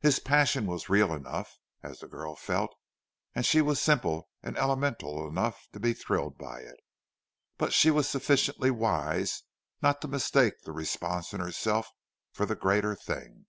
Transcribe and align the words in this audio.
His 0.00 0.18
passion 0.18 0.66
was 0.66 0.88
real 0.88 1.14
enough, 1.14 1.56
as 1.80 2.00
the 2.00 2.08
girl 2.08 2.34
felt, 2.34 2.74
and 3.36 3.46
she 3.46 3.62
was 3.62 3.80
simple 3.80 4.28
and 4.42 4.58
elemental 4.58 5.28
enough 5.28 5.68
to 5.72 5.78
be 5.78 5.92
thrilled 5.94 6.36
by 6.36 6.58
it; 6.58 6.80
but 7.56 7.72
she 7.72 7.88
was 7.92 8.08
sufficiently 8.08 8.72
wise 8.72 9.44
not 9.80 10.00
to 10.02 10.08
mistake 10.08 10.62
the 10.64 10.72
response 10.72 11.32
in 11.32 11.38
herself 11.38 11.88
for 12.32 12.46
the 12.46 12.56
greater 12.56 12.96
thing. 12.96 13.46